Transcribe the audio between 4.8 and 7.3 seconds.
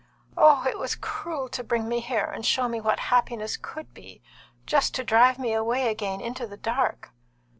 to drive me away again into the dark!"